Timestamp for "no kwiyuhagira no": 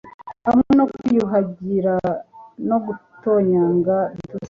0.79-2.77